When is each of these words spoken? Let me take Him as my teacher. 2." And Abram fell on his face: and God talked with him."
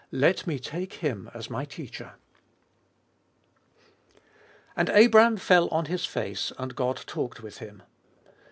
Let 0.11 0.47
me 0.47 0.57
take 0.57 0.93
Him 0.93 1.29
as 1.31 1.47
my 1.51 1.63
teacher. 1.63 2.13
2." 4.15 4.19
And 4.77 4.89
Abram 4.89 5.37
fell 5.37 5.67
on 5.67 5.85
his 5.85 6.05
face: 6.07 6.51
and 6.57 6.75
God 6.75 7.03
talked 7.05 7.43
with 7.43 7.59
him." 7.59 7.83